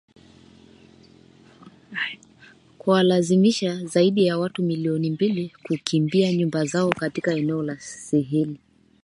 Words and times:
kuwalazimisha 2.77 3.85
zaidi 3.85 4.25
ya 4.25 4.37
watu 4.37 4.63
milioni 4.63 5.09
mbili 5.09 5.53
kukimbia 5.63 6.31
nyumba 6.33 6.65
zao 6.65 6.89
katika 6.89 7.33
eneo 7.33 7.63
la 7.63 7.79
Sahel 7.79 8.57